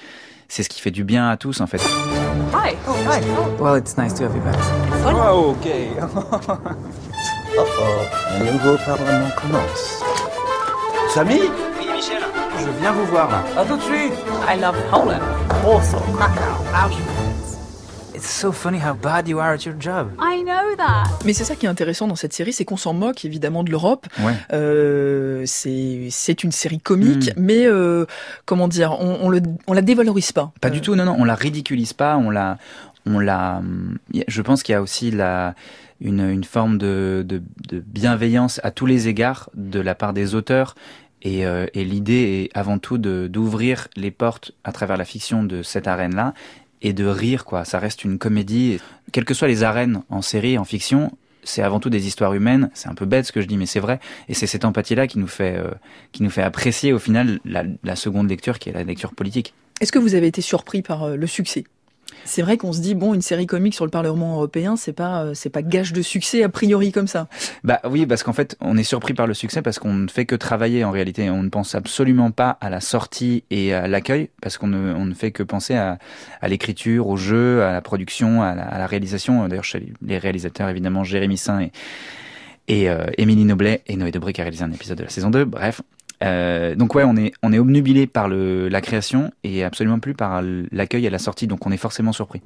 c'est 0.51 0.63
ce 0.63 0.69
qui 0.69 0.81
fait 0.81 0.91
du 0.91 1.05
bien 1.05 1.29
à 1.29 1.37
tous 1.37 1.61
en 1.61 1.67
fait. 1.67 1.77
Hi. 2.53 2.75
Oh, 2.85 2.93
hi. 3.07 3.21
Well, 3.57 3.77
it's 3.77 3.97
nice 3.97 4.13
to 4.15 4.25
have 4.25 4.35
you 4.35 4.41
back. 4.41 4.57
Oh, 5.05 5.55
okay. 5.57 5.87
oh 6.01 6.39
oh, 7.57 8.03
le 8.37 8.51
nouveau 8.51 8.75
parlement 8.85 9.29
commence. 9.37 10.03
Samy 11.13 11.39
Oui, 11.79 11.87
Michel. 11.95 12.21
Je 12.59 12.81
viens 12.81 12.91
vous 12.91 13.05
voir 13.05 13.31
là. 13.31 13.43
À 13.57 13.63
tout 13.63 13.77
de 13.77 13.81
suite. 13.81 14.13
I 14.45 14.59
love 14.59 14.75
Poland. 14.89 15.21
Also, 15.65 15.99
Krakow, 16.17 16.65
Auschwitz. 16.73 17.10
It's 18.13 18.29
so 18.29 18.51
funny 18.51 18.77
how 18.77 18.93
bad 18.93 19.27
you 19.27 19.39
are 19.39 19.53
at 19.53 19.65
your 19.65 19.75
job. 19.79 20.11
I 20.19 20.43
know 20.43 20.75
that. 20.77 21.03
Mais 21.25 21.33
c'est 21.33 21.45
ça 21.45 21.55
qui 21.55 21.65
est 21.65 21.69
intéressant 21.69 22.07
dans 22.07 22.15
cette 22.15 22.33
série, 22.33 22.51
c'est 22.51 22.65
qu'on 22.65 22.75
s'en 22.77 22.93
moque 22.93 23.23
évidemment 23.23 23.63
de 23.63 23.71
l'Europe. 23.71 24.05
Ouais. 24.19 24.33
Euh, 24.51 25.43
c'est 25.45 26.09
c'est 26.09 26.43
une 26.43 26.51
série 26.51 26.79
comique, 26.79 27.29
mm. 27.35 27.39
mais 27.41 27.65
euh, 27.65 28.05
comment 28.45 28.67
dire, 28.67 28.97
on, 28.99 29.19
on, 29.21 29.29
le 29.29 29.41
on 29.65 29.73
la 29.73 29.81
dévalorise 29.81 30.33
pas. 30.33 30.51
Pas 30.59 30.67
euh... 30.67 30.71
du 30.71 30.81
tout, 30.81 30.95
non 30.95 31.05
non, 31.05 31.15
on 31.17 31.23
la 31.23 31.35
ridiculise 31.35 31.93
pas, 31.93 32.17
on 32.17 32.29
la 32.29 32.57
on 33.05 33.19
la. 33.19 33.61
Je 34.27 34.41
pense 34.41 34.61
qu'il 34.61 34.73
y 34.73 34.75
a 34.75 34.81
aussi 34.81 35.11
la 35.11 35.55
une, 36.01 36.21
une 36.21 36.43
forme 36.43 36.77
de, 36.77 37.23
de, 37.25 37.41
de 37.69 37.79
bienveillance 37.79 38.59
à 38.63 38.71
tous 38.71 38.87
les 38.87 39.07
égards 39.07 39.49
de 39.53 39.79
la 39.79 39.95
part 39.95 40.13
des 40.13 40.35
auteurs 40.35 40.75
et, 41.21 41.45
euh, 41.45 41.67
et 41.73 41.85
l'idée 41.85 42.49
est 42.53 42.57
avant 42.57 42.79
tout 42.79 42.97
d'ouvrir 42.97 43.87
les 43.95 44.11
portes 44.11 44.51
à 44.63 44.71
travers 44.71 44.97
la 44.97 45.05
fiction 45.05 45.43
de 45.43 45.61
cette 45.61 45.87
arène-là 45.87 46.33
et 46.81 46.93
de 46.93 47.05
rire, 47.05 47.45
quoi. 47.45 47.65
Ça 47.65 47.79
reste 47.79 48.03
une 48.03 48.17
comédie. 48.17 48.79
Quelles 49.11 49.25
que 49.25 49.33
soient 49.33 49.47
les 49.47 49.63
arènes 49.63 50.01
en 50.09 50.21
série, 50.21 50.57
en 50.57 50.63
fiction, 50.63 51.11
c'est 51.43 51.61
avant 51.61 51.79
tout 51.79 51.89
des 51.89 52.07
histoires 52.07 52.33
humaines. 52.33 52.69
C'est 52.73 52.89
un 52.89 52.95
peu 52.95 53.05
bête 53.05 53.25
ce 53.25 53.31
que 53.31 53.41
je 53.41 53.47
dis, 53.47 53.57
mais 53.57 53.65
c'est 53.65 53.79
vrai. 53.79 53.99
Et 54.29 54.33
c'est 54.33 54.47
cette 54.47 54.65
empathie-là 54.65 55.07
qui 55.07 55.19
nous 55.19 55.27
fait, 55.27 55.57
euh, 55.57 55.71
qui 56.11 56.23
nous 56.23 56.29
fait 56.29 56.43
apprécier 56.43 56.93
au 56.93 56.99
final 56.99 57.39
la, 57.45 57.63
la, 57.83 57.95
seconde 57.95 58.29
lecture, 58.29 58.59
qui 58.59 58.69
est 58.69 58.73
la 58.73 58.83
lecture 58.83 59.13
politique. 59.13 59.53
Est-ce 59.79 59.91
que 59.91 59.99
vous 59.99 60.15
avez 60.15 60.27
été 60.27 60.41
surpris 60.41 60.81
par 60.81 61.03
euh, 61.03 61.15
le 61.15 61.27
succès? 61.27 61.63
C'est 62.25 62.41
vrai 62.41 62.57
qu'on 62.57 62.73
se 62.73 62.81
dit 62.81 62.95
bon 62.95 63.13
une 63.13 63.21
série 63.21 63.47
comique 63.47 63.73
sur 63.73 63.85
le 63.85 63.91
Parlement 63.91 64.35
européen 64.35 64.75
c'est 64.75 64.93
pas 64.93 65.33
c'est 65.33 65.49
pas 65.49 65.61
gage 65.61 65.93
de 65.93 66.01
succès 66.01 66.43
a 66.43 66.49
priori 66.49 66.91
comme 66.91 67.07
ça. 67.07 67.27
Bah 67.63 67.79
oui 67.89 68.05
parce 68.05 68.23
qu'en 68.23 68.33
fait 68.33 68.57
on 68.61 68.77
est 68.77 68.83
surpris 68.83 69.13
par 69.13 69.27
le 69.27 69.33
succès 69.33 69.61
parce 69.61 69.79
qu'on 69.79 69.93
ne 69.93 70.07
fait 70.07 70.25
que 70.25 70.35
travailler 70.35 70.83
en 70.83 70.91
réalité 70.91 71.29
on 71.29 71.43
ne 71.43 71.49
pense 71.49 71.75
absolument 71.75 72.31
pas 72.31 72.57
à 72.61 72.69
la 72.69 72.79
sortie 72.79 73.43
et 73.49 73.73
à 73.73 73.87
l'accueil 73.87 74.29
parce 74.41 74.57
qu'on 74.57 74.67
ne, 74.67 74.93
on 74.93 75.05
ne 75.05 75.13
fait 75.13 75.31
que 75.31 75.43
penser 75.43 75.75
à, 75.75 75.97
l'écriture, 76.47 77.07
au 77.07 77.17
jeu, 77.17 77.63
à 77.63 77.71
la 77.71 77.81
production, 77.81 78.41
à 78.41 78.55
la, 78.55 78.87
réalisation. 78.87 79.47
D'ailleurs 79.47 79.63
chez 79.63 79.93
les 80.01 80.17
réalisateurs 80.17 80.69
évidemment 80.69 81.03
Jérémy 81.03 81.37
Saint 81.37 81.59
et 81.59 81.71
et 82.67 82.89
euh, 82.89 83.05
Émilie 83.17 83.43
Noblet 83.43 83.81
et 83.87 83.97
Noé 83.97 84.11
Debré 84.11 84.33
qui 84.33 84.41
a 84.41 84.45
réalisé 84.45 84.63
un 84.63 84.71
épisode 84.71 84.97
de 84.97 85.03
la 85.03 85.09
saison 85.09 85.29
2. 85.29 85.45
Bref, 85.45 85.81
euh, 86.23 86.75
donc 86.75 86.95
ouais, 86.95 87.03
on 87.03 87.15
est 87.15 87.33
on 87.43 87.53
est 87.53 87.59
obnubilé 87.59 88.07
par 88.07 88.27
le, 88.27 88.69
la 88.69 88.81
création 88.81 89.31
et 89.43 89.63
absolument 89.63 89.99
plus 89.99 90.13
par 90.13 90.41
l'accueil 90.71 91.07
à 91.07 91.09
la 91.09 91.19
sortie. 91.19 91.47
Donc 91.47 91.65
on 91.65 91.71
est 91.71 91.77
forcément 91.77 92.11
surpris. 92.13 92.41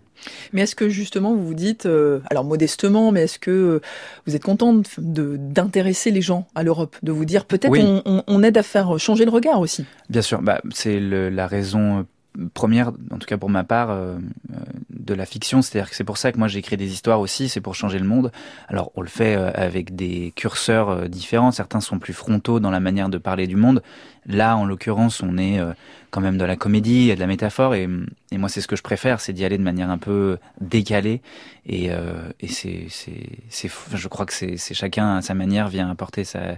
Mais 0.53 0.61
est-ce 0.61 0.75
que 0.75 0.89
justement 0.89 1.33
vous 1.33 1.45
vous 1.45 1.53
dites, 1.53 1.85
euh, 1.85 2.19
alors 2.29 2.43
modestement, 2.43 3.11
mais 3.11 3.23
est-ce 3.23 3.39
que 3.39 3.81
vous 4.25 4.35
êtes 4.35 4.43
content 4.43 4.81
d'intéresser 4.97 6.11
les 6.11 6.21
gens 6.21 6.47
à 6.55 6.63
l'Europe, 6.63 6.95
de 7.03 7.11
vous 7.11 7.25
dire 7.25 7.45
peut-être 7.45 7.71
oui. 7.71 7.81
on, 7.83 8.01
on, 8.05 8.23
on, 8.27 8.43
aide 8.43 8.57
à 8.57 8.63
faire 8.63 8.97
changer 8.99 9.25
le 9.25 9.31
regard 9.31 9.59
aussi? 9.59 9.85
Bien 10.09 10.21
sûr, 10.21 10.41
bah 10.41 10.61
c'est 10.71 10.99
la 10.99 11.47
raison 11.47 12.05
première, 12.53 12.91
en 13.11 13.17
tout 13.17 13.27
cas 13.27 13.37
pour 13.37 13.49
ma 13.49 13.63
part, 13.63 13.91
euh, 13.91 14.17
de 15.05 15.13
la 15.13 15.25
fiction. 15.25 15.61
C'est-à-dire 15.61 15.89
que 15.89 15.95
c'est 15.95 16.03
pour 16.03 16.17
ça 16.17 16.31
que 16.31 16.37
moi 16.37 16.47
j'écris 16.47 16.77
des 16.77 16.91
histoires 16.91 17.19
aussi, 17.19 17.47
c'est 17.47 17.61
pour 17.61 17.75
changer 17.75 17.99
le 17.99 18.05
monde. 18.05 18.31
Alors 18.67 18.91
on 18.95 19.01
le 19.01 19.07
fait 19.07 19.35
euh, 19.35 19.51
avec 19.53 19.95
des 19.95 20.33
curseurs 20.35 20.89
euh, 20.89 21.07
différents. 21.07 21.51
Certains 21.51 21.79
sont 21.79 21.99
plus 21.99 22.13
frontaux 22.13 22.59
dans 22.59 22.71
la 22.71 22.79
manière 22.79 23.09
de 23.09 23.17
parler 23.17 23.47
du 23.47 23.55
monde. 23.55 23.81
Là, 24.25 24.57
en 24.57 24.65
l'occurrence, 24.65 25.21
on 25.21 25.37
est 25.37 25.59
euh, 25.59 25.73
quand 26.09 26.21
même 26.21 26.37
dans 26.37 26.47
la 26.47 26.55
comédie 26.55 27.11
et 27.11 27.15
de 27.15 27.19
la 27.19 27.27
métaphore. 27.27 27.75
Et, 27.75 27.87
et 28.31 28.37
moi, 28.37 28.49
c'est 28.49 28.61
ce 28.61 28.67
que 28.67 28.75
je 28.75 28.81
préfère, 28.81 29.21
c'est 29.21 29.33
d'y 29.33 29.45
aller 29.45 29.57
de 29.57 29.63
manière 29.63 29.89
un 29.89 29.99
peu 29.99 30.37
décalée. 30.59 31.21
Et, 31.67 31.89
et 32.39 32.47
c'est, 32.47 32.85
c'est, 32.89 33.29
c'est, 33.49 33.69
je 33.93 34.07
crois 34.07 34.25
que 34.25 34.33
c'est, 34.33 34.57
c'est 34.57 34.73
chacun 34.73 35.17
à 35.17 35.21
sa 35.21 35.33
manière 35.33 35.67
vient 35.67 35.89
apporter 35.89 36.23
sa 36.23 36.57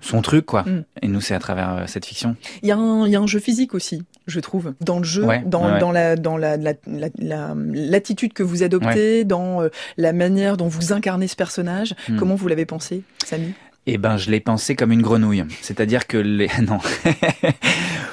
son 0.00 0.22
truc, 0.22 0.46
quoi. 0.46 0.62
Mm. 0.62 0.84
Et 1.02 1.08
nous, 1.08 1.20
c'est 1.20 1.34
à 1.34 1.38
travers 1.38 1.76
euh, 1.76 1.84
cette 1.86 2.04
fiction. 2.04 2.36
Il 2.62 2.68
y, 2.68 2.72
a 2.72 2.76
un, 2.76 3.08
y 3.08 3.16
a 3.16 3.20
un 3.20 3.26
jeu 3.26 3.40
physique 3.40 3.74
aussi, 3.74 4.02
je 4.26 4.40
trouve, 4.40 4.74
dans 4.80 4.98
le 4.98 5.04
jeu, 5.04 5.26
dans, 5.46 5.78
dans 5.78 5.92
la 5.92 6.16
dans 6.16 6.36
la, 6.36 6.56
l'attitude 7.18 8.32
que 8.32 8.42
vous 8.42 8.62
adoptez, 8.62 9.24
dans 9.24 9.62
euh, 9.62 9.68
la 9.96 10.12
manière 10.12 10.56
dont 10.56 10.68
vous 10.68 10.92
incarnez 10.92 11.28
ce 11.28 11.36
personnage. 11.36 11.94
Mm. 12.08 12.18
Comment 12.18 12.34
vous 12.34 12.48
l'avez 12.48 12.66
pensé, 12.66 13.02
Samy? 13.24 13.54
Eh 13.88 13.98
ben, 13.98 14.16
je 14.16 14.32
l'ai 14.32 14.40
pensé 14.40 14.74
comme 14.74 14.90
une 14.90 15.02
grenouille. 15.02 15.44
C'est-à-dire 15.62 16.08
que 16.08 16.16
les... 16.18 16.50
non, 16.66 16.80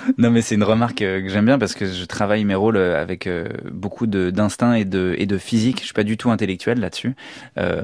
non, 0.18 0.32
mais 0.32 0.42
c'est 0.42 0.56
une 0.56 0.64
remarque 0.64 1.02
euh, 1.02 1.22
que 1.22 1.30
j'aime 1.30 1.46
bien 1.46 1.58
parce 1.58 1.74
que 1.74 1.86
je 1.86 2.06
travaille 2.06 2.44
mes 2.46 2.56
rôles 2.56 2.78
euh, 2.78 3.02
avec 3.02 3.28
euh, 3.28 3.48
beaucoup 3.72 4.08
d'instinct 4.08 4.74
et 4.74 4.86
de 4.86 5.16
et 5.18 5.26
de 5.26 5.38
physique. 5.38 5.80
Je 5.80 5.86
suis 5.86 5.94
pas 5.94 6.04
du 6.04 6.18
tout 6.18 6.32
intellectuel 6.32 6.80
là-dessus. 6.80 7.16
Euh, 7.58 7.82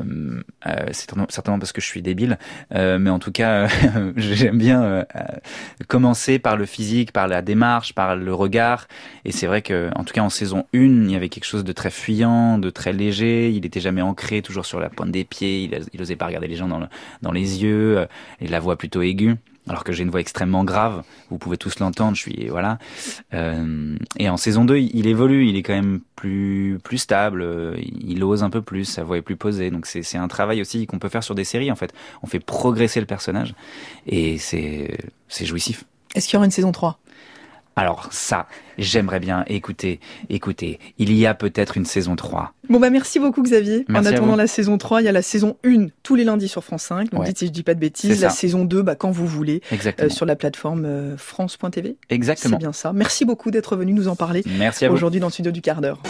c'est 0.92 1.12
certainement 1.30 1.60
parce 1.60 1.72
que 1.72 1.82
je 1.82 1.86
suis 1.86 2.02
débile, 2.02 2.38
mais 2.72 3.10
en 3.10 3.20
tout 3.20 3.32
cas, 3.32 3.68
j'aime 4.16 4.58
bien 4.58 5.06
commencer 5.88 6.40
par 6.40 6.58
le 6.58 6.66
physique, 6.66 7.12
par 7.12 7.28
la 7.28 7.42
démarche, 7.42 7.94
par 7.94 8.16
le 8.16 8.34
regard. 8.34 8.88
Et 9.26 9.32
c'est 9.32 9.48
vrai 9.48 9.62
que, 9.62 9.90
en 9.96 10.04
tout 10.04 10.14
cas, 10.14 10.22
en 10.22 10.30
saison 10.30 10.66
1, 10.74 10.80
il 10.80 11.12
y 11.12 11.16
avait 11.16 11.30
quelque 11.30 11.46
chose 11.46 11.64
de 11.64 11.72
très 11.72 11.92
fuyant, 11.92 12.58
de 12.58 12.70
très 12.70 12.94
léger. 12.94 13.52
Il 13.52 13.66
était 13.66 13.80
jamais 13.80 14.02
ancré, 14.02 14.42
toujours 14.42 14.66
sur 14.66 14.80
la 14.80 14.90
pointe 14.90 15.12
des 15.12 15.24
pieds. 15.24 15.64
Il, 15.64 15.80
il 15.94 16.02
osait 16.02 16.16
pas 16.16 16.26
regarder 16.26 16.48
les 16.48 16.56
gens 16.56 16.68
dans, 16.68 16.82
dans 17.22 17.32
les 17.32 17.64
yeux 17.64 18.08
et 18.42 18.48
la 18.48 18.60
voix 18.60 18.78
plutôt 18.78 19.02
aiguë 19.02 19.36
alors 19.70 19.84
que 19.84 19.94
j'ai 19.94 20.04
une 20.04 20.10
voix 20.10 20.20
extrêmement 20.20 20.64
grave, 20.64 21.04
vous 21.30 21.38
pouvez 21.38 21.58
tous 21.58 21.80
l'entendre, 21.80 22.16
je 22.16 22.22
suis 22.22 22.48
voilà. 22.50 22.80
Euh, 23.34 23.96
et 24.18 24.28
en 24.28 24.36
saison 24.36 24.66
2, 24.66 24.78
il, 24.78 25.08
évolue, 25.08 25.48
il 25.48 25.56
est 25.56 25.64
quand 25.64 25.74
même 25.74 26.02
plus 26.16 26.80
plus 26.84 26.98
stable, 26.98 27.44
euh, 27.44 27.78
il 27.80 28.24
ose 28.24 28.44
un 28.44 28.50
peu 28.50 28.62
plus, 28.62 28.86
sa 28.86 29.04
voix 29.04 29.18
est 29.18 29.22
plus 29.22 29.36
posée. 29.36 29.70
Donc 29.70 29.86
c'est 29.86 30.02
c'est 30.02 30.18
un 30.18 30.28
travail 30.28 30.60
aussi 30.60 30.88
qu'on 30.88 31.00
peut 31.00 31.10
faire 31.10 31.24
sur 31.24 31.36
des 31.36 31.44
séries 31.44 31.72
en 31.72 31.76
fait. 31.76 31.94
On 32.24 32.28
fait 32.28 32.40
progresser 32.40 33.00
le 33.00 33.06
personnage 33.06 33.54
et 34.08 34.40
c'est 34.40 34.98
c'est 35.28 35.46
jouissif. 35.46 35.86
Est-ce 36.16 36.28
qu'il 36.28 36.34
y 36.34 36.38
aura 36.38 36.46
une 36.46 36.52
saison 36.52 36.72
3 36.72 37.00
alors 37.76 38.10
ça, 38.12 38.48
j'aimerais 38.78 39.20
bien 39.20 39.46
écouter, 39.48 40.00
écouter. 40.30 40.80
Il 40.98 41.14
y 41.14 41.26
a 41.26 41.34
peut-être 41.34 41.78
une 41.78 41.86
saison 41.86 42.16
3. 42.16 42.54
Bon 42.70 42.80
bah 42.80 42.90
merci 42.90 43.20
beaucoup 43.20 43.42
Xavier. 43.42 43.86
en 43.90 44.06
attendant 44.06 44.36
la 44.36 44.48
saison 44.48 44.78
3, 44.78 45.02
il 45.02 45.06
y 45.06 45.08
a 45.08 45.14
la 45.14 45.22
saison 45.22 45.56
1 45.66 45.88
tous 46.04 46.16
les 46.16 46.24
lundis 46.26 46.50
sur 46.50 46.64
France 46.64 46.84
5. 46.84 47.12
Donc 47.12 47.24
dites 47.24 47.40
si 47.40 47.48
je 47.48 47.52
dis 47.52 47.64
pas 47.64 47.76
de 47.76 47.80
bêtises. 47.80 48.22
La 48.22 48.30
saison 48.30 48.66
2, 48.66 48.82
bah, 48.82 48.96
quand 48.96 49.12
vous 49.12 49.28
voulez, 49.28 49.62
euh, 49.72 50.10
sur 50.10 50.26
la 50.26 50.36
plateforme 50.36 50.86
euh, 50.86 51.18
France.tv. 51.18 51.96
Exactement. 52.10 52.58
C'est 52.58 52.60
bien 52.60 52.74
ça. 52.74 52.92
Merci 52.94 53.24
beaucoup 53.24 53.50
d'être 53.50 53.76
venu 53.78 53.94
nous 53.94 54.08
en 54.08 54.16
parler. 54.16 54.44
Merci. 54.58 54.86
Aujourd'hui 54.88 55.20
dans 55.20 55.28
le 55.28 55.34
studio 55.34 55.52
du 55.52 55.62
quart 55.62 55.82
d'heure. 55.82 56.02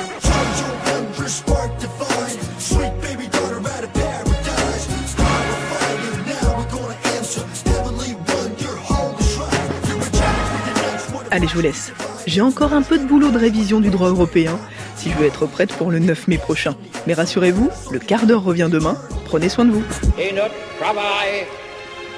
Allez, 11.31 11.47
je 11.47 11.53
vous 11.53 11.61
laisse. 11.61 11.91
J'ai 12.25 12.41
encore 12.41 12.73
un 12.73 12.81
peu 12.81 12.97
de 12.97 13.05
boulot 13.05 13.29
de 13.29 13.37
révision 13.37 13.79
du 13.79 13.89
droit 13.89 14.09
européen 14.09 14.57
si 14.95 15.11
je 15.11 15.17
veux 15.17 15.25
être 15.25 15.45
prête 15.45 15.71
pour 15.73 15.91
le 15.91 15.99
9 15.99 16.27
mai 16.27 16.37
prochain. 16.37 16.75
Mais 17.05 17.13
rassurez-vous, 17.13 17.69
le 17.91 17.99
quart 17.99 18.25
d'heure 18.25 18.43
revient 18.43 18.67
demain. 18.71 18.97
Prenez 19.25 19.47
soin 19.47 19.65
de 19.65 19.71
vous. 19.71 19.83
Et 20.17 20.33
notre 20.33 20.55
travail 20.79 21.45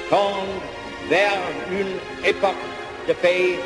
tend 0.09 0.45
vers 1.09 1.37
une 1.71 2.27
époque 2.27 2.55
de 3.07 3.13
paix, 3.13 3.59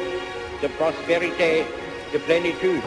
de 0.64 0.68
prospérité, 0.80 1.64
de 2.12 2.18
plénitude. 2.18 2.82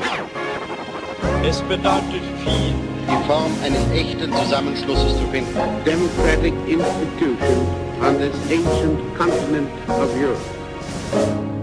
Es 1.45 1.63
bedeutet 1.63 2.21
viel, 2.45 2.75
die 3.07 3.27
Form 3.27 3.53
eines 3.63 3.87
echten 3.95 4.33
Zusammenschlusses 4.33 5.17
zu 5.19 5.27
finden. 5.31 5.55
Democratic 5.85 6.53
institutions 6.67 7.69
on 8.03 8.19
this 8.19 8.35
ancient 8.51 8.99
continent 9.17 9.69
of 9.89 10.11
Europe. 10.21 11.58